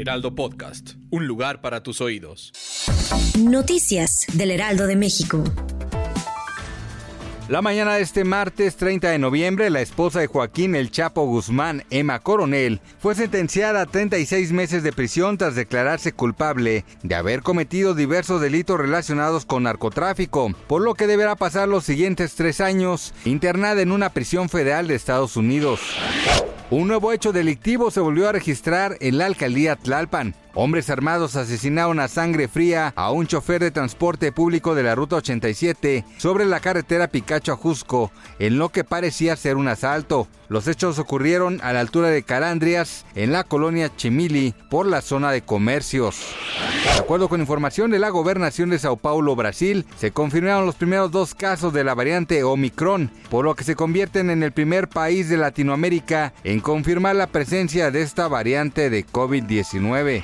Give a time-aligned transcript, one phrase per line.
[0.00, 0.92] Heraldo Podcast.
[1.10, 2.52] Un lugar para tus oídos.
[3.38, 5.44] Noticias del Heraldo de México.
[7.50, 11.84] La mañana de este martes 30 de noviembre, la esposa de Joaquín El Chapo Guzmán,
[11.90, 17.94] Emma Coronel, fue sentenciada a 36 meses de prisión tras declararse culpable de haber cometido
[17.94, 23.82] diversos delitos relacionados con narcotráfico, por lo que deberá pasar los siguientes tres años internada
[23.82, 25.80] en una prisión federal de Estados Unidos.
[26.70, 30.34] Un nuevo hecho delictivo se volvió a registrar en la alcaldía Tlalpan.
[30.54, 35.16] Hombres armados asesinaron a sangre fría a un chofer de transporte público de la Ruta
[35.16, 40.26] 87 sobre la carretera Picacho a Jusco, en lo que parecía ser un asalto.
[40.48, 45.30] Los hechos ocurrieron a la altura de Calandrias, en la colonia Chimili, por la zona
[45.30, 46.16] de comercios.
[46.84, 51.12] De acuerdo con información de la gobernación de Sao Paulo, Brasil, se confirmaron los primeros
[51.12, 55.28] dos casos de la variante Omicron, por lo que se convierten en el primer país
[55.28, 60.22] de Latinoamérica en confirmar la presencia de esta variante de COVID-19.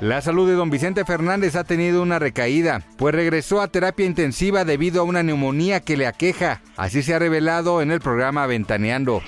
[0.00, 4.64] La salud de don Vicente Fernández ha tenido una recaída, pues regresó a terapia intensiva
[4.64, 6.60] debido a una neumonía que le aqueja.
[6.76, 9.22] Así se ha revelado en el programa Ventaneando.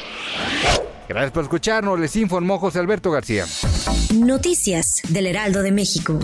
[1.08, 3.46] Gracias por escucharnos, les informó José Alberto García.
[4.14, 6.18] Noticias del Heraldo de México.